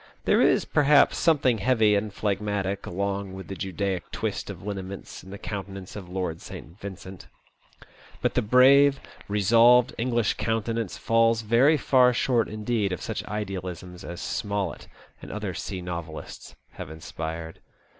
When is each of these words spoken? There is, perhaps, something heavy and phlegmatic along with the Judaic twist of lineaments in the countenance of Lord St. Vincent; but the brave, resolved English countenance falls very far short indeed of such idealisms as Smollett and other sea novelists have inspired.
There 0.25 0.41
is, 0.41 0.65
perhaps, 0.65 1.19
something 1.19 1.59
heavy 1.59 1.93
and 1.93 2.11
phlegmatic 2.11 2.87
along 2.87 3.33
with 3.33 3.49
the 3.49 3.55
Judaic 3.55 4.09
twist 4.11 4.49
of 4.49 4.63
lineaments 4.63 5.23
in 5.23 5.29
the 5.29 5.37
countenance 5.37 5.95
of 5.95 6.09
Lord 6.09 6.41
St. 6.41 6.79
Vincent; 6.79 7.27
but 8.19 8.33
the 8.33 8.41
brave, 8.41 8.99
resolved 9.27 9.93
English 9.99 10.33
countenance 10.37 10.97
falls 10.97 11.43
very 11.43 11.77
far 11.77 12.13
short 12.13 12.49
indeed 12.49 12.91
of 12.91 12.99
such 13.03 13.23
idealisms 13.25 14.03
as 14.03 14.21
Smollett 14.21 14.87
and 15.21 15.31
other 15.31 15.53
sea 15.53 15.83
novelists 15.83 16.55
have 16.71 16.89
inspired. 16.89 17.59